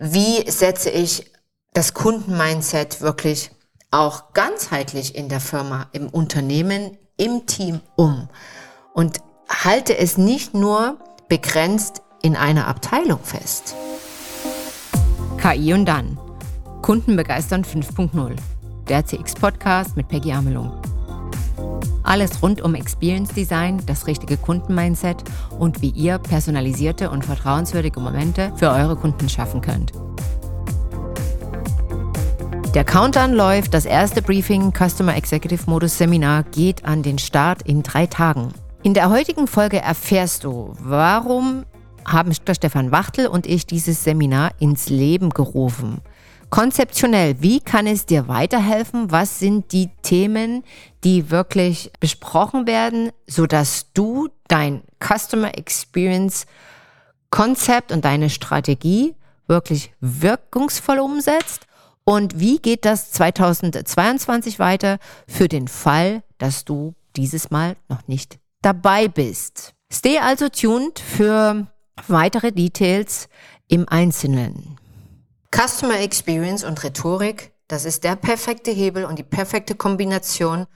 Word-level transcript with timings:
wie 0.00 0.50
setze 0.50 0.90
ich 0.90 1.30
das 1.74 1.94
Kundenmindset 1.94 3.02
wirklich 3.02 3.50
auch 3.90 4.32
ganzheitlich 4.32 5.14
in 5.14 5.28
der 5.28 5.40
Firma, 5.40 5.88
im 5.92 6.08
Unternehmen, 6.08 6.96
im 7.18 7.46
Team 7.46 7.80
um 7.96 8.28
und 8.94 9.18
halte 9.48 9.96
es 9.98 10.16
nicht 10.16 10.54
nur 10.54 10.98
begrenzt 11.28 12.02
in 12.22 12.34
einer 12.34 12.66
Abteilung 12.66 13.20
fest. 13.22 13.74
KI 15.36 15.74
und 15.74 15.84
dann. 15.84 16.18
Kunden 16.82 17.16
begeistern 17.16 17.62
5.0. 17.62 18.36
Der 18.88 19.04
CX-Podcast 19.04 19.96
mit 19.96 20.08
Peggy 20.08 20.32
Amelung. 20.32 20.80
Alles 22.10 22.42
rund 22.42 22.60
um 22.60 22.74
Experience 22.74 23.32
Design, 23.32 23.80
das 23.86 24.08
richtige 24.08 24.36
Kundenmindset 24.36 25.22
und 25.60 25.80
wie 25.80 25.90
ihr 25.90 26.18
personalisierte 26.18 27.08
und 27.08 27.24
vertrauenswürdige 27.24 28.00
Momente 28.00 28.52
für 28.56 28.68
eure 28.68 28.96
Kunden 28.96 29.28
schaffen 29.28 29.60
könnt. 29.60 29.92
Der 32.74 32.82
Countdown 32.82 33.32
läuft, 33.32 33.74
das 33.74 33.84
erste 33.84 34.22
Briefing 34.22 34.72
Customer 34.72 35.14
Executive 35.14 35.70
Modus 35.70 35.98
Seminar 35.98 36.42
geht 36.42 36.84
an 36.84 37.04
den 37.04 37.18
Start 37.18 37.62
in 37.62 37.84
drei 37.84 38.06
Tagen. 38.06 38.48
In 38.82 38.94
der 38.94 39.08
heutigen 39.08 39.46
Folge 39.46 39.80
erfährst 39.80 40.42
du, 40.42 40.72
warum 40.80 41.64
haben 42.04 42.32
Stefan 42.34 42.90
Wachtel 42.90 43.28
und 43.28 43.46
ich 43.46 43.66
dieses 43.66 44.02
Seminar 44.02 44.50
ins 44.58 44.88
Leben 44.88 45.30
gerufen. 45.30 46.00
Konzeptionell, 46.50 47.40
wie 47.40 47.60
kann 47.60 47.86
es 47.86 48.06
dir 48.06 48.26
weiterhelfen? 48.26 49.12
Was 49.12 49.38
sind 49.38 49.70
die 49.70 49.90
Themen, 50.02 50.64
die 51.04 51.30
wirklich 51.30 51.92
besprochen 52.00 52.66
werden, 52.66 53.12
sodass 53.28 53.92
du 53.94 54.28
dein 54.48 54.82
Customer 54.98 55.56
Experience 55.56 56.46
Konzept 57.30 57.92
und 57.92 58.04
deine 58.04 58.30
Strategie 58.30 59.14
wirklich 59.46 59.92
wirkungsvoll 60.00 60.98
umsetzt? 60.98 61.68
Und 62.02 62.40
wie 62.40 62.58
geht 62.58 62.84
das 62.84 63.12
2022 63.12 64.58
weiter 64.58 64.98
für 65.28 65.46
den 65.46 65.68
Fall, 65.68 66.24
dass 66.38 66.64
du 66.64 66.94
dieses 67.14 67.52
Mal 67.52 67.76
noch 67.88 68.08
nicht 68.08 68.40
dabei 68.62 69.06
bist? 69.06 69.74
Stay 69.92 70.18
also 70.18 70.48
tuned 70.48 70.98
für 70.98 71.68
weitere 72.08 72.50
Details 72.50 73.28
im 73.68 73.88
Einzelnen. 73.88 74.80
Customer 75.54 76.00
Experience 76.00 76.64
und 76.64 76.82
Rhetorik, 76.82 77.52
das 77.68 77.84
ist 77.84 78.04
der 78.04 78.16
perfekte 78.16 78.70
Hebel 78.70 79.04
und 79.04 79.18
die 79.18 79.24
perfekte 79.24 79.74
Kombination, 79.74 80.66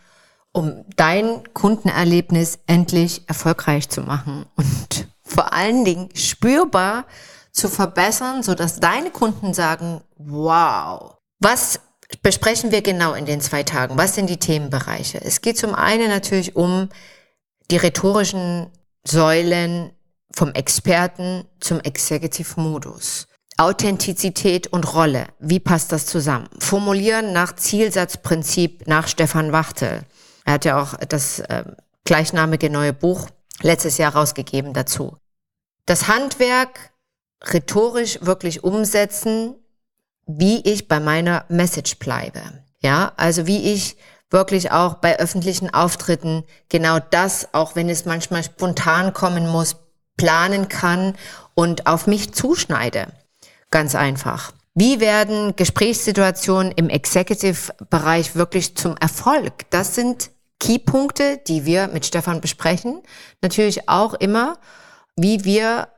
um 0.53 0.85
dein 0.97 1.43
Kundenerlebnis 1.53 2.59
endlich 2.67 3.23
erfolgreich 3.29 3.89
zu 3.89 4.03
machen 4.03 4.47
und 4.57 5.09
vor 5.23 5.53
allen 5.53 5.85
Dingen 5.85 6.09
spürbar 6.15 7.07
zu 7.51 7.69
verbessern, 7.69 8.43
so 8.43 8.55
dass 8.55 8.81
deine 8.81 9.11
Kunden 9.11 9.55
sagen, 9.55 10.01
wow. 10.17 11.17
Was 11.41 11.81
besprechen 12.23 12.71
wir 12.71 12.83
genau 12.83 13.15
in 13.15 13.27
den 13.27 13.41
zwei 13.41 13.63
Tagen? 13.63 13.97
Was 13.97 14.15
sind 14.15 14.29
die 14.29 14.39
Themenbereiche? 14.39 15.21
Es 15.21 15.41
geht 15.41 15.59
zum 15.59 15.75
einen 15.75 16.09
natürlich 16.09 16.57
um 16.57 16.89
die 17.71 17.77
rhetorischen 17.77 18.71
Säulen 19.05 19.93
vom 20.33 20.53
Experten 20.53 21.45
zum 21.61 21.81
Executive 21.81 22.61
Modus. 22.61 23.27
Authentizität 23.57 24.67
und 24.67 24.95
Rolle. 24.95 25.29
Wie 25.39 25.61
passt 25.61 25.93
das 25.93 26.07
zusammen? 26.07 26.49
Formulieren 26.59 27.33
nach 27.33 27.55
Zielsatzprinzip 27.55 28.87
nach 28.87 29.07
Stefan 29.07 29.53
Wachtel. 29.53 30.03
Er 30.45 30.55
hat 30.55 30.65
ja 30.65 30.83
auch 30.83 30.95
das 31.09 31.39
äh, 31.39 31.65
gleichnamige 32.05 32.69
neue 32.69 32.93
Buch 32.93 33.29
letztes 33.63 33.99
Jahr 33.99 34.15
rausgegeben 34.15 34.73
dazu. 34.73 35.17
Das 35.87 36.09
Handwerk 36.09 36.93
rhetorisch 37.43 38.19
wirklich 38.23 38.65
umsetzen, 38.65 39.55
wie 40.27 40.61
ich 40.63 40.89
bei 40.89 41.01
meiner 41.01 41.45
Message 41.49 41.99
bleibe. 41.99 42.41
Ja, 42.81 43.13
also 43.17 43.47
wie 43.47 43.73
ich 43.73 43.97
wirklich 44.31 44.73
auch 44.73 44.95
bei 44.95 45.19
öffentlichen 45.19 45.73
Auftritten 45.73 46.45
genau 46.69 46.99
das, 46.99 47.55
auch 47.55 47.77
wenn 47.77 47.89
es 47.89 48.05
manchmal 48.05 48.43
spontan 48.43 49.13
kommen 49.13 49.47
muss, 49.47 49.77
planen 50.17 50.69
kann 50.69 51.15
und 51.55 51.87
auf 51.87 52.07
mich 52.07 52.33
zuschneide. 52.35 53.09
Ganz 53.75 53.97
einfach. 53.97 54.53
Wie 54.77 55.01
werden 55.01 55.57
Gesprächssituationen 55.57 56.71
im 56.77 56.89
Executive-Bereich 56.89 58.37
wirklich 58.37 58.77
zum 58.77 58.97
Erfolg? 58.99 59.69
Das 59.71 59.97
sind 59.97 60.31
Keypunkte, 60.61 61.41
die 61.49 61.65
wir 61.65 61.89
mit 61.89 62.07
Stefan 62.07 62.41
besprechen. 62.41 63.03
Natürlich 63.43 63.89
auch 63.89 64.15
immer, 64.15 64.59
wie 65.17 65.45
wir 65.45 65.89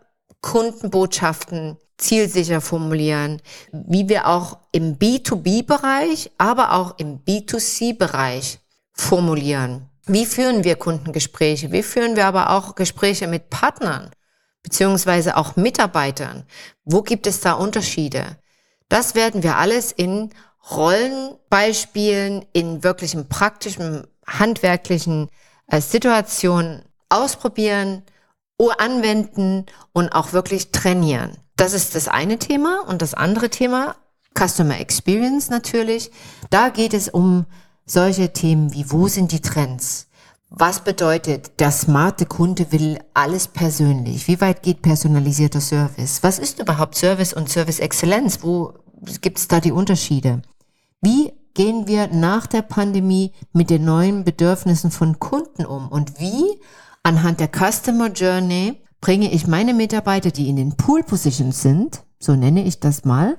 Kundenbotschaften 0.40 1.76
zielsicher 1.98 2.62
formulieren, 2.62 3.42
wie 3.72 4.08
wir 4.08 4.26
auch 4.26 4.56
im 4.72 4.96
B2B-Bereich, 4.96 6.30
aber 6.38 6.72
auch 6.72 6.94
im 6.96 7.18
B2C-Bereich 7.26 8.58
formulieren. 8.94 9.90
Wie 10.06 10.24
führen 10.24 10.64
wir 10.64 10.76
Kundengespräche? 10.76 11.72
Wie 11.72 11.82
führen 11.82 12.16
wir 12.16 12.24
aber 12.24 12.48
auch 12.48 12.74
Gespräche 12.74 13.26
mit 13.26 13.50
Partnern? 13.50 14.10
Beziehungsweise 14.66 15.36
auch 15.36 15.54
Mitarbeitern. 15.54 16.44
Wo 16.84 17.02
gibt 17.02 17.28
es 17.28 17.38
da 17.40 17.52
Unterschiede? 17.52 18.36
Das 18.88 19.14
werden 19.14 19.44
wir 19.44 19.58
alles 19.58 19.92
in 19.92 20.30
Rollenbeispielen, 20.68 22.44
in 22.52 22.82
wirklichem 22.82 23.28
praktischen, 23.28 24.08
handwerklichen 24.26 25.28
äh, 25.68 25.80
Situationen 25.80 26.82
ausprobieren, 27.08 28.02
anwenden 28.78 29.66
und 29.92 30.08
auch 30.08 30.32
wirklich 30.32 30.72
trainieren. 30.72 31.36
Das 31.54 31.72
ist 31.72 31.94
das 31.94 32.08
eine 32.08 32.38
Thema. 32.38 32.80
Und 32.88 33.02
das 33.02 33.14
andere 33.14 33.50
Thema, 33.50 33.94
Customer 34.36 34.80
Experience 34.80 35.48
natürlich. 35.48 36.10
Da 36.50 36.70
geht 36.70 36.92
es 36.92 37.08
um 37.08 37.46
solche 37.84 38.32
Themen 38.32 38.72
wie, 38.72 38.90
wo 38.90 39.06
sind 39.06 39.30
die 39.30 39.42
Trends? 39.42 40.08
Was 40.50 40.84
bedeutet, 40.84 41.58
der 41.58 41.72
smarte 41.72 42.24
Kunde 42.24 42.70
will 42.70 43.00
alles 43.14 43.48
persönlich? 43.48 44.28
Wie 44.28 44.40
weit 44.40 44.62
geht 44.62 44.80
personalisierter 44.80 45.60
Service? 45.60 46.22
Was 46.22 46.38
ist 46.38 46.60
überhaupt 46.60 46.94
Service 46.94 47.32
und 47.32 47.48
Service 47.48 47.80
Exzellenz? 47.80 48.42
Wo 48.42 48.72
gibt 49.20 49.38
es 49.38 49.48
da 49.48 49.60
die 49.60 49.72
Unterschiede? 49.72 50.42
Wie 51.02 51.32
gehen 51.54 51.88
wir 51.88 52.06
nach 52.08 52.46
der 52.46 52.62
Pandemie 52.62 53.32
mit 53.52 53.70
den 53.70 53.84
neuen 53.84 54.22
Bedürfnissen 54.22 54.92
von 54.92 55.18
Kunden 55.18 55.66
um? 55.66 55.88
Und 55.88 56.20
wie 56.20 56.44
anhand 57.02 57.40
der 57.40 57.48
Customer 57.48 58.08
Journey 58.08 58.80
bringe 59.00 59.32
ich 59.32 59.48
meine 59.48 59.74
Mitarbeiter, 59.74 60.30
die 60.30 60.48
in 60.48 60.56
den 60.56 60.76
Pool 60.76 61.02
Positions 61.02 61.60
sind, 61.60 62.04
so 62.20 62.36
nenne 62.36 62.64
ich 62.64 62.78
das 62.78 63.04
mal, 63.04 63.36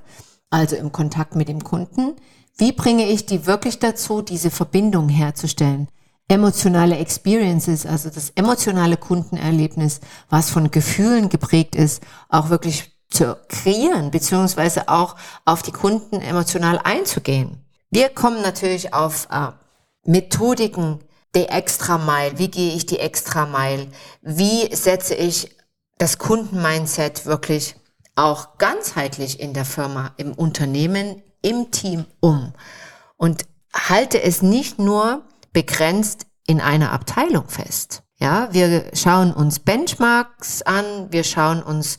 also 0.50 0.76
im 0.76 0.92
Kontakt 0.92 1.36
mit 1.36 1.48
dem 1.48 1.64
Kunden, 1.64 2.16
wie 2.58 2.72
bringe 2.72 3.06
ich 3.06 3.24
die 3.24 3.46
wirklich 3.46 3.78
dazu, 3.78 4.20
diese 4.20 4.50
Verbindung 4.50 5.08
herzustellen? 5.08 5.88
Emotionale 6.28 6.98
Experiences, 6.98 7.86
also 7.86 8.10
das 8.10 8.30
emotionale 8.34 8.96
Kundenerlebnis, 8.96 10.00
was 10.28 10.50
von 10.50 10.70
Gefühlen 10.70 11.28
geprägt 11.28 11.74
ist, 11.74 12.02
auch 12.28 12.50
wirklich 12.50 12.92
zu 13.10 13.36
kreieren, 13.48 14.10
beziehungsweise 14.10 14.88
auch 14.88 15.16
auf 15.46 15.62
die 15.62 15.72
Kunden 15.72 16.20
emotional 16.20 16.78
einzugehen. 16.84 17.64
Wir 17.90 18.10
kommen 18.10 18.42
natürlich 18.42 18.92
auf 18.92 19.28
äh, 19.30 19.48
Methodiken 20.04 21.00
Extra 21.46 21.98
Mile. 21.98 22.38
Wie 22.38 22.48
gehe 22.48 22.74
ich 22.74 22.86
die 22.86 22.98
Extra 22.98 23.46
Mile? 23.46 23.88
Wie 24.22 24.74
setze 24.74 25.14
ich 25.14 25.56
das 25.98 26.18
Kundenmindset 26.18 27.26
wirklich 27.26 27.76
auch 28.16 28.58
ganzheitlich 28.58 29.38
in 29.38 29.54
der 29.54 29.64
Firma, 29.64 30.12
im 30.16 30.32
Unternehmen, 30.32 31.22
im 31.42 31.70
Team 31.70 32.06
um? 32.20 32.52
Und 33.16 33.44
halte 33.72 34.20
es 34.22 34.42
nicht 34.42 34.78
nur 34.78 35.22
begrenzt 35.58 36.26
in 36.46 36.60
einer 36.60 36.92
Abteilung 36.92 37.48
fest. 37.48 38.04
Ja, 38.20 38.48
wir 38.52 38.92
schauen 38.94 39.32
uns 39.32 39.58
Benchmarks 39.58 40.62
an, 40.62 41.10
wir 41.10 41.24
schauen 41.24 41.64
uns 41.64 41.98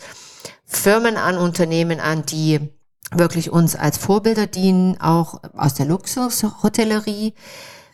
Firmen 0.63 1.18
an, 1.18 1.38
Unternehmen 1.38 2.00
an, 2.00 2.25
die 2.25 2.72
wirklich 3.12 3.50
uns 3.50 3.75
als 3.75 3.98
Vorbilder 3.98 4.48
dienen, 4.48 5.01
auch 5.01 5.42
aus 5.57 5.74
der 5.74 5.88
Luxushotellerie, 5.88 7.34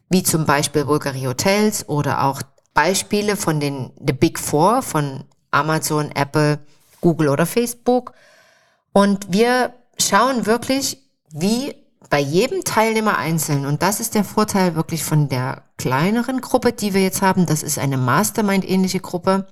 wie 0.07 0.21
zum 0.21 0.45
Beispiel 0.45 0.85
Bulgari 0.85 1.23
Hotels 1.23 1.89
oder 1.89 2.25
auch 2.25 2.43
Beispiele 2.75 3.35
von 3.35 3.59
den 3.59 3.91
The 4.05 4.13
Big 4.13 4.37
Four 4.37 4.83
von 4.83 5.23
Amazon, 5.49 6.11
Apple, 6.11 6.59
Google 7.01 7.29
oder 7.29 7.47
Facebook. 7.47 8.13
Und 8.93 9.33
wir 9.33 9.73
schauen 9.97 10.45
wirklich, 10.45 11.09
wie 11.31 11.84
bei 12.09 12.19
jedem 12.19 12.63
Teilnehmer 12.63 13.17
einzeln, 13.17 13.65
und 13.65 13.81
das 13.81 13.99
ist 13.99 14.15
der 14.15 14.23
Vorteil 14.23 14.75
wirklich 14.75 15.03
von 15.03 15.29
der 15.29 15.63
kleineren 15.77 16.41
Gruppe, 16.41 16.73
die 16.73 16.93
wir 16.93 17.01
jetzt 17.01 17.21
haben, 17.21 17.45
das 17.45 17.63
ist 17.63 17.79
eine 17.79 17.97
Mastermind-ähnliche 17.97 18.99
Gruppe, 18.99 19.47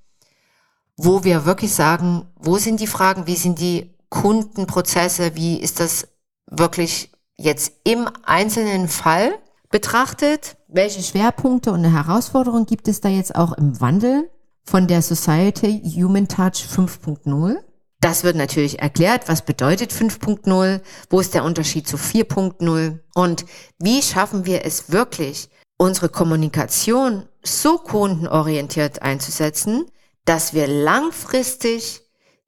wo 0.98 1.24
wir 1.24 1.46
wirklich 1.46 1.74
sagen, 1.74 2.26
wo 2.36 2.58
sind 2.58 2.80
die 2.80 2.88
Fragen, 2.88 3.28
wie 3.28 3.36
sind 3.36 3.60
die 3.60 3.96
Kundenprozesse, 4.10 5.36
wie 5.36 5.58
ist 5.58 5.80
das 5.80 6.08
wirklich 6.48 7.12
jetzt 7.36 7.74
im 7.84 8.08
einzelnen 8.24 8.88
Fall 8.88 9.34
betrachtet, 9.72 10.56
welche 10.68 11.02
Schwerpunkte 11.02 11.72
und 11.72 11.84
Herausforderungen 11.84 12.68
gibt 12.68 12.88
es 12.88 13.02
da 13.02 13.10
jetzt 13.10 13.36
auch 13.36 13.54
im 13.54 13.82
Wandel 13.82 14.30
von 14.64 14.88
der 14.88 15.02
Society 15.02 15.82
Human 15.96 16.28
Touch 16.28 16.68
5.0 16.72 17.58
Das 18.04 18.26
wird 18.26 18.36
natürlich 18.36 18.80
erklärt, 18.80 19.30
was 19.30 19.46
bedeutet 19.46 19.94
5.0, 19.94 20.82
wo 21.10 21.20
ist 21.22 21.34
der 21.34 21.46
Unterschied 21.46 21.88
zu 21.88 21.96
4.0 21.96 23.00
und 23.14 23.46
wie 23.80 24.02
schaffen 24.02 24.46
wir 24.46 24.66
es 24.66 24.92
wirklich, 24.92 25.48
unsere 25.78 26.10
Kommunikation 26.10 27.24
so 27.44 27.78
kundenorientiert 27.78 29.02
einzusetzen, 29.02 29.86
dass 30.26 30.54
wir 30.54 30.68
langfristig 30.68 32.02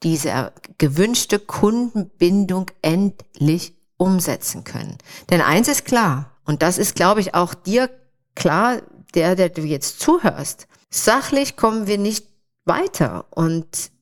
diese 0.04 0.52
gewünschte 0.78 1.40
Kundenbindung 1.40 2.70
endlich 2.82 3.78
umsetzen 3.96 4.66
können. 4.66 4.98
Denn 5.30 5.40
eins 5.40 5.70
ist 5.70 5.86
klar, 5.86 6.32
und 6.44 6.64
das 6.64 6.78
ist, 6.78 6.96
glaube 6.96 7.22
ich, 7.22 7.34
auch 7.34 7.54
dir 7.54 7.90
klar, 8.36 8.82
der, 9.14 9.38
der 9.38 9.48
du 9.48 9.62
jetzt 9.62 10.02
zuhörst, 10.02 10.68
sachlich 10.90 11.56
kommen 11.56 11.88
wir 11.88 11.98
nicht 11.98 12.28
weiter 12.66 13.28
und 13.30 13.95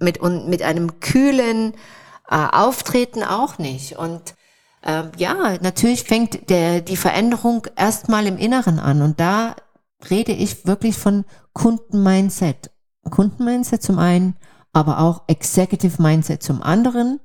mit, 0.00 0.22
mit 0.22 0.62
einem 0.62 1.00
kühlen 1.00 1.74
äh, 2.28 2.36
Auftreten 2.36 3.22
auch 3.22 3.58
nicht. 3.58 3.96
Und 3.96 4.34
äh, 4.82 5.04
ja, 5.16 5.56
natürlich 5.60 6.04
fängt 6.04 6.50
der, 6.50 6.80
die 6.80 6.96
Veränderung 6.96 7.66
erstmal 7.76 8.26
im 8.26 8.38
Inneren 8.38 8.78
an. 8.78 9.02
Und 9.02 9.20
da 9.20 9.56
rede 10.10 10.32
ich 10.32 10.66
wirklich 10.66 10.96
von 10.96 11.24
Kundenmindset. 11.52 12.70
Kundenmindset 13.10 13.82
zum 13.82 13.98
einen, 13.98 14.36
aber 14.72 15.00
auch 15.00 15.22
Executive 15.26 16.00
Mindset 16.00 16.42
zum 16.42 16.62
anderen. 16.62 17.20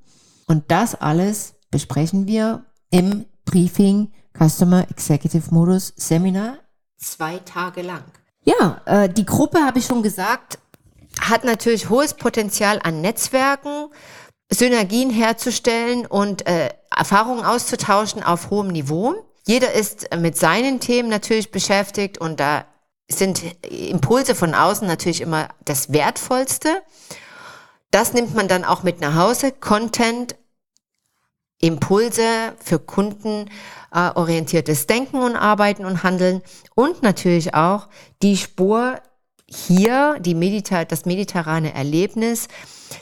Und 0.47 0.71
das 0.71 0.95
alles 0.95 1.55
besprechen 1.71 2.27
wir 2.27 2.65
im 2.89 3.25
Briefing 3.45 4.11
Customer 4.37 4.89
Executive 4.89 5.53
Modus 5.53 5.93
Seminar 5.95 6.57
zwei 6.97 7.37
Tage 7.39 7.81
lang. 7.81 8.03
Ja, 8.43 8.81
äh, 8.85 9.09
die 9.09 9.25
Gruppe 9.25 9.59
habe 9.59 9.79
ich 9.79 9.85
schon 9.85 10.03
gesagt, 10.03 10.59
hat 11.29 11.43
natürlich 11.43 11.89
hohes 11.89 12.13
Potenzial 12.13 12.79
an 12.83 13.01
Netzwerken, 13.01 13.87
Synergien 14.49 15.09
herzustellen 15.09 16.05
und 16.05 16.47
äh, 16.47 16.69
Erfahrungen 16.95 17.43
auszutauschen 17.43 18.23
auf 18.23 18.49
hohem 18.49 18.67
Niveau. 18.67 19.15
Jeder 19.47 19.73
ist 19.73 20.15
mit 20.15 20.37
seinen 20.37 20.79
Themen 20.79 21.09
natürlich 21.09 21.51
beschäftigt 21.51 22.17
und 22.17 22.39
da 22.39 22.65
sind 23.09 23.43
Impulse 23.63 24.33
von 24.33 24.55
außen 24.55 24.87
natürlich 24.87 25.21
immer 25.21 25.49
das 25.63 25.91
Wertvollste. 25.91 26.81
Das 27.91 28.13
nimmt 28.13 28.35
man 28.35 28.47
dann 28.47 28.65
auch 28.65 28.83
mit 28.83 29.01
nach 29.01 29.15
Hause. 29.15 29.51
Content, 29.51 30.35
Impulse 31.59 32.53
für 32.63 32.79
Kunden, 32.79 33.49
äh, 33.93 34.85
Denken 34.89 35.21
und 35.21 35.35
Arbeiten 35.35 35.85
und 35.85 36.03
Handeln 36.03 36.41
und 36.75 37.03
natürlich 37.03 37.53
auch 37.53 37.87
die 38.21 38.37
Spur 38.37 38.99
hier 39.55 40.17
die 40.19 40.35
Medita 40.35 40.85
das 40.85 41.05
mediterrane 41.05 41.73
Erlebnis, 41.73 42.47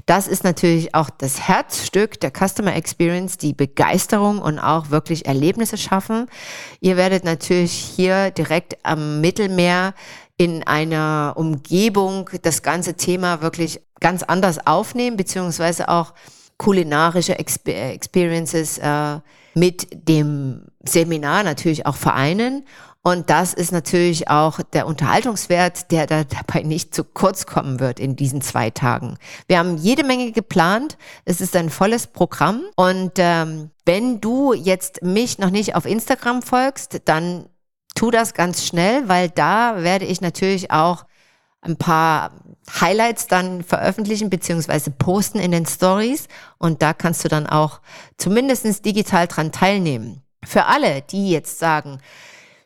das 0.06 0.28
ist 0.28 0.44
natürlich 0.44 0.96
auch 0.96 1.10
das 1.10 1.48
Herzstück 1.48 2.20
der 2.20 2.32
Customer 2.32 2.76
Experience, 2.76 3.38
die 3.38 3.54
Begeisterung 3.54 4.40
und 4.40 4.60
auch 4.60 4.90
wirklich 4.90 5.26
Erlebnisse 5.26 5.78
schaffen. 5.78 6.28
Ihr 6.80 6.98
werdet 6.98 7.24
natürlich 7.24 7.74
hier 7.74 8.32
direkt 8.32 8.78
am 8.84 9.22
Mittelmeer 9.22 9.94
in 10.38 10.64
einer 10.64 11.34
Umgebung 11.36 12.30
das 12.42 12.64
ganze 12.64 12.96
Thema 12.96 13.42
wirklich 13.42 13.82
ganz 14.00 14.24
anders 14.24 14.66
aufnehmen, 14.66 15.18
beziehungsweise 15.18 15.90
auch 15.90 16.14
kulinarische 16.64 17.38
Experiences 17.38 18.78
äh, 18.78 19.20
mit 19.54 19.88
dem 20.08 20.66
Seminar 20.84 21.44
natürlich 21.44 21.86
auch 21.86 21.96
vereinen 21.96 22.64
und 23.06 23.30
das 23.30 23.54
ist 23.54 23.74
natürlich 23.74 24.30
auch 24.30 24.62
der 24.62 24.88
Unterhaltungswert, 24.88 25.92
der 25.92 26.08
da 26.08 26.24
dabei 26.24 26.64
nicht 26.64 26.96
zu 26.96 27.04
kurz 27.04 27.46
kommen 27.46 27.82
wird 27.82 28.00
in 28.00 28.16
diesen 28.16 28.42
zwei 28.42 28.70
Tagen. 28.70 29.18
Wir 29.48 29.60
haben 29.60 29.76
jede 29.76 30.06
Menge 30.06 30.32
geplant. 30.32 30.98
Es 31.26 31.42
ist 31.42 31.54
ein 31.58 31.70
volles 31.70 32.08
Programm. 32.08 32.62
Und 32.78 33.12
ähm, 33.18 33.72
wenn 33.86 34.22
du 34.22 34.54
jetzt 34.54 35.04
mich 35.04 35.38
noch 35.38 35.50
nicht 35.50 35.76
auf 35.76 35.86
Instagram 35.86 36.42
folgst, 36.42 37.02
dann 37.04 37.50
tu 37.94 38.10
das 38.10 38.34
ganz 38.34 38.66
schnell, 38.66 39.10
weil 39.10 39.30
da 39.30 39.84
werde 39.84 40.06
ich 40.06 40.22
natürlich 40.22 40.72
auch 40.72 41.06
ein 41.60 41.76
paar 41.76 42.32
Highlights 42.80 43.28
dann 43.28 43.64
veröffentlichen 43.64 44.30
beziehungsweise 44.30 44.92
posten 44.92 45.40
in 45.40 45.52
den 45.52 45.66
Stories 45.66 46.28
und 46.58 46.82
da 46.82 46.94
kannst 46.94 47.24
du 47.24 47.30
dann 47.30 47.48
auch 47.48 47.82
zumindestens 48.18 48.82
digital 48.82 49.28
dran 49.28 49.52
teilnehmen. 49.52 50.22
Für 50.46 50.66
alle, 50.66 51.02
die 51.02 51.30
jetzt 51.30 51.60
sagen, 51.60 52.00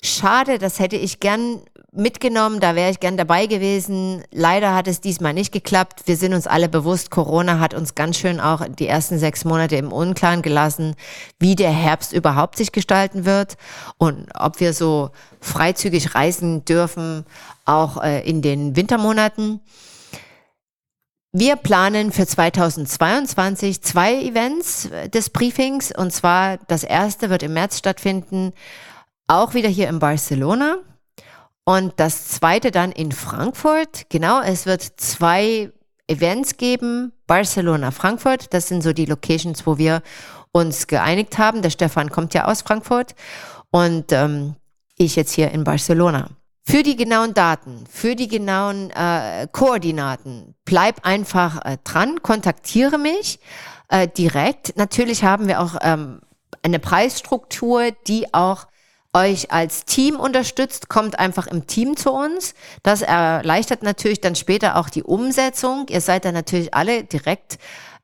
Schade, 0.04 0.60
das 0.60 0.80
hätte 0.80 0.96
ich 0.96 1.20
gern 1.20 1.62
mitgenommen, 1.98 2.60
da 2.60 2.76
wäre 2.76 2.92
ich 2.92 3.00
gern 3.00 3.18
dabei 3.18 3.46
gewesen. 3.46 4.24
Leider 4.32 4.74
hat 4.76 4.88
es 4.88 5.02
diesmal 5.02 5.34
nicht 5.34 5.52
geklappt. 5.52 6.04
Wir 6.06 6.18
sind 6.18 6.34
uns 6.34 6.48
alle 6.48 6.70
bewusst, 6.70 7.12
Corona 7.12 7.60
hat 7.60 7.74
uns 7.74 7.96
ganz 7.96 8.18
schön 8.18 8.40
auch 8.40 8.66
die 8.68 8.88
ersten 8.88 9.20
sechs 9.20 9.46
Monate 9.46 9.76
im 9.76 9.92
Unklaren 9.92 10.42
gelassen, 10.42 10.96
wie 11.40 11.56
der 11.56 11.72
Herbst 11.72 12.14
überhaupt 12.14 12.58
sich 12.58 12.72
gestalten 12.72 13.26
wird 13.26 13.58
und 13.98 14.28
ob 14.34 14.60
wir 14.60 14.74
so 14.74 15.10
freizügig 15.40 16.16
reisen 16.16 16.66
dürfen, 16.66 17.26
auch 17.66 18.02
äh, 18.02 18.28
in 18.28 18.42
den 18.42 18.76
Wintermonaten. 18.76 19.62
Wir 21.34 21.56
planen 21.56 22.12
für 22.12 22.26
2022 22.26 23.82
zwei 23.82 24.16
Events 24.16 24.90
des 25.14 25.30
Briefings 25.30 25.92
und 25.96 26.12
zwar 26.12 26.58
das 26.68 26.84
erste 26.84 27.30
wird 27.30 27.44
im 27.44 27.54
März 27.54 27.78
stattfinden 27.78 28.54
auch 29.28 29.54
wieder 29.54 29.70
hier 29.70 29.90
in 29.90 30.00
Barcelona. 30.00 30.78
Und 31.68 31.96
das 31.98 32.30
zweite 32.30 32.72
dann 32.72 32.94
in 32.94 33.12
Frankfurt. 33.12 34.06
Genau, 34.08 34.42
es 34.42 34.66
wird 34.66 34.84
zwei 34.84 35.70
Events 36.08 36.56
geben. 36.56 37.12
Barcelona, 37.28 37.92
Frankfurt. 37.92 38.54
Das 38.54 38.70
sind 38.70 38.82
so 38.82 38.94
die 38.94 39.04
Locations, 39.04 39.68
wo 39.68 39.78
wir 39.78 40.02
uns 40.54 40.88
geeinigt 40.88 41.38
haben. 41.38 41.62
Der 41.62 41.70
Stefan 41.70 42.10
kommt 42.10 42.34
ja 42.34 42.46
aus 42.46 42.62
Frankfurt 42.62 43.16
und 43.70 44.14
ähm, 44.14 44.56
ich 44.96 45.18
jetzt 45.18 45.34
hier 45.34 45.52
in 45.52 45.66
Barcelona. 45.66 46.30
Für 46.64 46.84
die 46.84 46.96
genauen 46.96 47.34
Daten, 47.34 47.84
für 47.92 48.16
die 48.16 48.30
genauen 48.30 48.90
äh, 48.92 49.46
Koordinaten, 49.52 50.56
bleib 50.64 51.06
einfach 51.06 51.66
äh, 51.66 51.78
dran, 51.84 52.24
kontaktiere 52.24 52.98
mich 52.98 53.42
äh, 53.90 54.08
direkt. 54.08 54.78
Natürlich 54.78 55.26
haben 55.26 55.50
wir 55.50 55.60
auch 55.60 55.76
ähm, 55.82 56.22
eine 56.62 56.80
Preisstruktur, 56.80 57.92
die 58.08 58.34
auch 58.34 58.68
euch 59.18 59.52
als 59.52 59.86
Team 59.86 60.16
unterstützt, 60.20 60.90
kommt 60.90 61.20
einfach 61.20 61.48
im 61.48 61.68
Team 61.68 61.98
zu 61.98 62.12
uns. 62.12 62.54
Das 62.84 63.02
erleichtert 63.02 63.84
natürlich 63.84 64.22
dann 64.22 64.36
später 64.36 64.78
auch 64.78 64.90
die 64.90 65.04
Umsetzung. 65.04 65.88
Ihr 65.90 66.02
seid 66.02 66.26
dann 66.26 66.34
natürlich 66.34 66.74
alle 66.74 67.04
direkt 67.04 67.58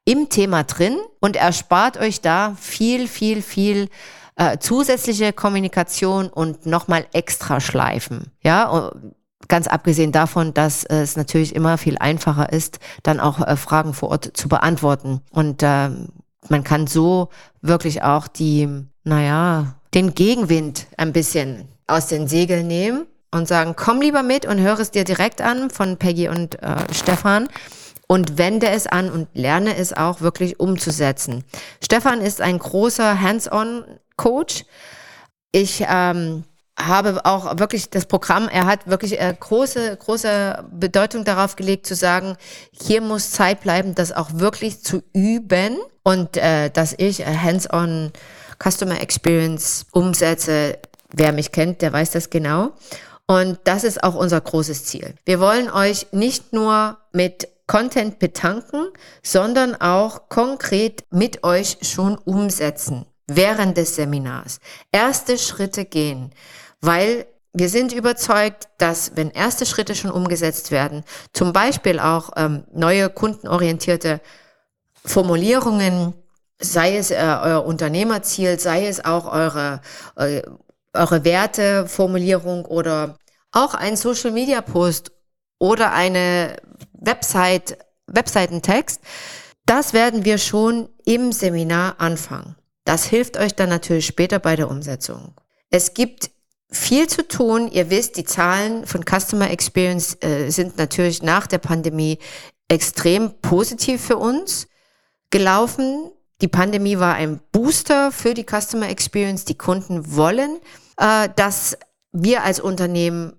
im 0.05 0.29
Thema 0.29 0.63
drin 0.63 0.97
und 1.19 1.35
erspart 1.35 1.97
euch 1.97 2.21
da 2.21 2.55
viel, 2.59 3.07
viel, 3.07 3.41
viel 3.41 3.89
äh, 4.35 4.57
zusätzliche 4.57 5.31
Kommunikation 5.33 6.29
und 6.29 6.65
nochmal 6.65 7.05
extra 7.13 7.59
Schleifen. 7.59 8.31
Ja, 8.41 8.91
ganz 9.47 9.67
abgesehen 9.67 10.11
davon, 10.11 10.53
dass 10.53 10.83
es 10.83 11.15
natürlich 11.15 11.55
immer 11.55 11.77
viel 11.77 11.97
einfacher 11.97 12.51
ist, 12.51 12.79
dann 13.03 13.19
auch 13.19 13.39
äh, 13.45 13.55
Fragen 13.55 13.93
vor 13.93 14.09
Ort 14.09 14.31
zu 14.33 14.49
beantworten. 14.49 15.21
Und 15.31 15.63
äh, 15.63 15.89
man 16.49 16.63
kann 16.63 16.87
so 16.87 17.29
wirklich 17.61 18.03
auch 18.03 18.27
die, 18.27 18.67
naja, 19.03 19.75
den 19.93 20.15
Gegenwind 20.15 20.87
ein 20.97 21.13
bisschen 21.13 21.67
aus 21.87 22.07
den 22.07 22.27
Segeln 22.27 22.67
nehmen 22.67 23.05
und 23.31 23.47
sagen, 23.47 23.75
komm 23.75 24.01
lieber 24.01 24.23
mit 24.23 24.45
und 24.45 24.59
höre 24.59 24.79
es 24.79 24.91
dir 24.91 25.03
direkt 25.03 25.41
an 25.41 25.69
von 25.69 25.97
Peggy 25.97 26.29
und 26.29 26.61
äh, 26.61 26.75
Stefan 26.93 27.47
und 28.07 28.37
wende 28.37 28.69
es 28.69 28.87
an 28.87 29.11
und 29.11 29.27
lerne 29.33 29.75
es 29.75 29.93
auch 29.93 30.21
wirklich 30.21 30.59
umzusetzen. 30.59 31.43
Stefan 31.83 32.21
ist 32.21 32.41
ein 32.41 32.59
großer 32.59 33.19
Hands-on-Coach. 33.21 34.65
Ich 35.51 35.83
ähm, 35.87 36.43
habe 36.77 37.25
auch 37.25 37.57
wirklich 37.59 37.89
das 37.89 38.05
Programm, 38.05 38.47
er 38.49 38.65
hat 38.65 38.87
wirklich 38.87 39.19
äh, 39.19 39.33
große, 39.39 39.97
große 39.97 40.65
Bedeutung 40.71 41.23
darauf 41.23 41.55
gelegt 41.55 41.85
zu 41.85 41.95
sagen, 41.95 42.35
hier 42.71 43.01
muss 43.01 43.31
Zeit 43.31 43.61
bleiben, 43.61 43.95
das 43.95 44.11
auch 44.11 44.29
wirklich 44.33 44.81
zu 44.83 45.03
üben 45.13 45.77
und 46.03 46.37
äh, 46.37 46.69
dass 46.71 46.93
ich 46.97 47.21
äh, 47.21 47.25
hands-on 47.25 48.11
Customer 48.63 49.01
Experience 49.01 49.85
umsetze. 49.91 50.79
Wer 51.11 51.31
mich 51.31 51.51
kennt, 51.51 51.81
der 51.81 51.93
weiß 51.93 52.11
das 52.11 52.29
genau. 52.29 52.73
Und 53.27 53.59
das 53.63 53.83
ist 53.83 54.03
auch 54.03 54.15
unser 54.15 54.41
großes 54.41 54.85
Ziel. 54.85 55.15
Wir 55.25 55.39
wollen 55.39 55.69
euch 55.69 56.07
nicht 56.11 56.53
nur 56.53 56.97
mit 57.11 57.47
Content 57.67 58.19
betanken, 58.19 58.87
sondern 59.21 59.75
auch 59.75 60.29
konkret 60.29 61.05
mit 61.11 61.43
euch 61.43 61.77
schon 61.81 62.17
umsetzen 62.17 63.05
während 63.27 63.77
des 63.77 63.95
Seminars. 63.95 64.59
Erste 64.91 65.37
Schritte 65.37 65.85
gehen, 65.85 66.31
weil 66.81 67.25
wir 67.53 67.69
sind 67.69 67.93
überzeugt, 67.93 68.67
dass 68.77 69.15
wenn 69.15 69.29
erste 69.29 69.65
Schritte 69.65 69.95
schon 69.95 70.11
umgesetzt 70.11 70.71
werden, 70.71 71.03
zum 71.33 71.53
Beispiel 71.53 71.99
auch 71.99 72.31
ähm, 72.35 72.65
neue 72.73 73.09
kundenorientierte 73.09 74.19
Formulierungen 75.05 76.13
sei 76.63 76.97
es 76.97 77.11
äh, 77.11 77.15
euer 77.15 77.65
Unternehmerziel, 77.65 78.59
sei 78.59 78.87
es 78.87 79.03
auch 79.03 79.31
eure, 79.31 79.81
äh, 80.15 80.41
eure 80.93 81.23
Werteformulierung 81.23 82.65
oder 82.65 83.17
auch 83.51 83.73
ein 83.73 83.95
Social 83.95 84.31
Media 84.31 84.61
Post 84.61 85.11
oder 85.59 85.93
eine 85.93 86.57
Website, 86.93 87.77
Webseitentext. 88.07 89.01
Das 89.65 89.93
werden 89.93 90.25
wir 90.25 90.37
schon 90.37 90.89
im 91.05 91.31
Seminar 91.31 91.99
anfangen. 91.99 92.55
Das 92.85 93.05
hilft 93.05 93.37
euch 93.37 93.55
dann 93.55 93.69
natürlich 93.69 94.05
später 94.05 94.39
bei 94.39 94.55
der 94.55 94.69
Umsetzung. 94.69 95.33
Es 95.69 95.93
gibt 95.93 96.31
viel 96.69 97.07
zu 97.07 97.27
tun. 97.27 97.71
Ihr 97.71 97.89
wisst, 97.89 98.17
die 98.17 98.25
Zahlen 98.25 98.85
von 98.85 99.03
Customer 99.05 99.49
Experience 99.49 100.17
äh, 100.21 100.49
sind 100.49 100.77
natürlich 100.77 101.23
nach 101.23 101.47
der 101.47 101.59
Pandemie 101.59 102.17
extrem 102.67 103.39
positiv 103.41 104.01
für 104.01 104.17
uns 104.17 104.67
gelaufen. 105.29 106.11
Die 106.41 106.47
Pandemie 106.47 106.99
war 106.99 107.15
ein 107.15 107.39
Booster 107.51 108.11
für 108.11 108.33
die 108.33 108.45
Customer 108.45 108.89
Experience. 108.89 109.45
Die 109.45 109.57
Kunden 109.57 110.15
wollen, 110.15 110.59
äh, 110.97 111.29
dass 111.35 111.77
wir 112.11 112.43
als 112.43 112.59
Unternehmen 112.59 113.33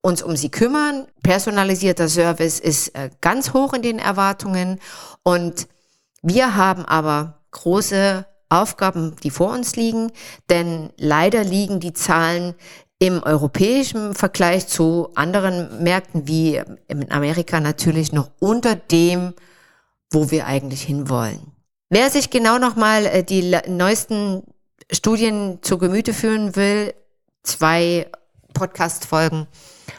uns 0.00 0.22
um 0.22 0.36
sie 0.36 0.50
kümmern. 0.50 1.06
Personalisierter 1.22 2.08
Service 2.08 2.60
ist 2.60 2.88
äh, 2.94 3.10
ganz 3.20 3.52
hoch 3.52 3.72
in 3.74 3.82
den 3.82 3.98
Erwartungen 3.98 4.80
und 5.22 5.68
wir 6.22 6.56
haben 6.56 6.84
aber 6.84 7.40
große 7.50 8.26
Aufgaben, 8.48 9.14
die 9.22 9.30
vor 9.30 9.52
uns 9.52 9.76
liegen, 9.76 10.10
denn 10.48 10.90
leider 10.96 11.44
liegen 11.44 11.80
die 11.80 11.92
Zahlen 11.92 12.54
im 12.98 13.22
europäischen 13.22 14.14
Vergleich 14.14 14.66
zu 14.66 15.10
anderen 15.14 15.82
Märkten 15.82 16.26
wie 16.26 16.60
in 16.88 17.10
Amerika 17.10 17.60
natürlich 17.60 18.12
noch 18.12 18.30
unter 18.40 18.74
dem, 18.74 19.34
wo 20.10 20.30
wir 20.30 20.46
eigentlich 20.46 20.82
hinwollen. 20.82 21.52
Wer 21.90 22.10
sich 22.10 22.30
genau 22.30 22.58
nochmal 22.58 23.06
äh, 23.06 23.24
die 23.24 23.56
neuesten 23.66 24.42
Studien 24.90 25.58
zu 25.62 25.78
Gemüte 25.78 26.12
führen 26.12 26.54
will, 26.54 26.94
zwei 27.42 28.10
Podcast-Folgen 28.52 29.46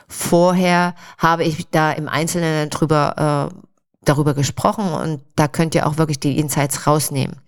vorher 0.08 0.96
habe 1.18 1.44
ich 1.44 1.70
da 1.70 1.92
im 1.92 2.08
Einzelnen 2.08 2.70
drüber, 2.70 3.52
äh, 3.52 3.56
darüber 4.04 4.34
gesprochen 4.34 4.92
und 4.92 5.24
da 5.36 5.48
könnt 5.48 5.74
ihr 5.74 5.88
auch 5.88 5.98
wirklich 5.98 6.20
die 6.20 6.38
Insights 6.38 6.86
rausnehmen. 6.86 7.42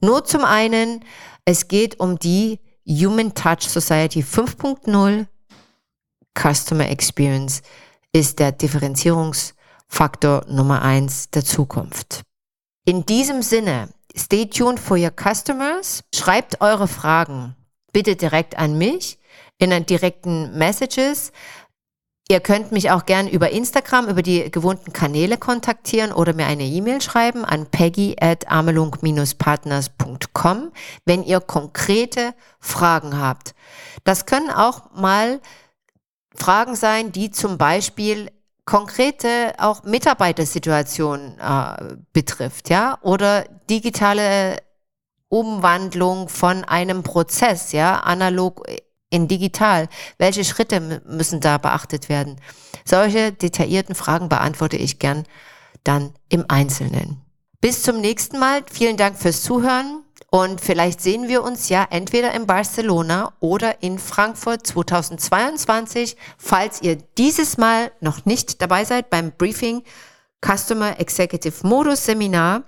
Nur 0.00 0.24
zum 0.24 0.44
einen, 0.44 1.04
es 1.44 1.68
geht 1.68 1.98
um 2.00 2.18
die 2.18 2.60
Human 2.86 3.34
Touch 3.34 3.62
Society 3.68 4.20
5.0. 4.22 5.26
Customer 6.38 6.88
Experience 6.88 7.62
ist 8.12 8.38
der 8.38 8.52
Differenzierungsfaktor 8.52 10.44
Nummer 10.48 10.82
eins 10.82 11.30
der 11.30 11.44
Zukunft. 11.44 12.22
In 12.84 13.06
diesem 13.06 13.42
Sinne, 13.42 13.90
stay 14.16 14.46
tuned 14.46 14.80
for 14.80 14.96
your 14.96 15.12
customers. 15.12 16.02
Schreibt 16.14 16.60
eure 16.60 16.88
Fragen 16.88 17.54
bitte 17.92 18.16
direkt 18.16 18.58
an 18.58 18.76
mich 18.76 19.20
in 19.58 19.70
den 19.70 19.86
direkten 19.86 20.58
Messages. 20.58 21.30
Ihr 22.28 22.40
könnt 22.40 22.72
mich 22.72 22.90
auch 22.90 23.04
gern 23.04 23.28
über 23.28 23.50
Instagram, 23.50 24.08
über 24.08 24.22
die 24.22 24.50
gewohnten 24.50 24.92
Kanäle 24.92 25.36
kontaktieren 25.36 26.12
oder 26.12 26.32
mir 26.32 26.46
eine 26.46 26.64
E-Mail 26.64 27.02
schreiben 27.02 27.44
an 27.44 27.66
peggy 27.66 28.16
at 28.20 28.48
amelung-partners.com, 28.48 30.72
wenn 31.04 31.24
ihr 31.24 31.40
konkrete 31.40 32.32
Fragen 32.58 33.18
habt. 33.18 33.54
Das 34.04 34.24
können 34.24 34.50
auch 34.50 34.94
mal 34.94 35.40
Fragen 36.34 36.74
sein, 36.74 37.12
die 37.12 37.30
zum 37.30 37.58
Beispiel 37.58 38.30
konkrete 38.64 39.54
auch 39.58 39.82
Mitarbeitersituationen 39.84 41.38
äh, 41.38 41.96
betrifft, 42.12 42.70
ja, 42.70 42.98
oder 43.02 43.44
digitale 43.68 44.58
Umwandlung 45.28 46.28
von 46.28 46.64
einem 46.64 47.02
Prozess, 47.02 47.72
ja, 47.72 48.00
analog 48.00 48.64
in 49.10 49.28
digital. 49.28 49.88
Welche 50.18 50.44
Schritte 50.44 51.02
müssen 51.06 51.40
da 51.40 51.58
beachtet 51.58 52.08
werden? 52.08 52.40
Solche 52.84 53.32
detaillierten 53.32 53.94
Fragen 53.94 54.28
beantworte 54.28 54.76
ich 54.76 54.98
gern 54.98 55.24
dann 55.84 56.12
im 56.28 56.44
Einzelnen. 56.48 57.20
Bis 57.60 57.82
zum 57.82 58.00
nächsten 58.00 58.38
Mal. 58.38 58.62
Vielen 58.70 58.96
Dank 58.96 59.18
fürs 59.18 59.42
Zuhören. 59.42 60.01
Und 60.34 60.62
vielleicht 60.62 61.02
sehen 61.02 61.28
wir 61.28 61.42
uns 61.42 61.68
ja 61.68 61.86
entweder 61.90 62.32
in 62.32 62.46
Barcelona 62.46 63.34
oder 63.38 63.82
in 63.82 63.98
Frankfurt 63.98 64.66
2022, 64.66 66.16
falls 66.38 66.80
ihr 66.80 66.96
dieses 67.18 67.58
Mal 67.58 67.92
noch 68.00 68.24
nicht 68.24 68.62
dabei 68.62 68.86
seid 68.86 69.10
beim 69.10 69.32
Briefing 69.32 69.82
Customer 70.40 70.98
Executive 70.98 71.66
Modus 71.66 72.06
Seminar. 72.06 72.62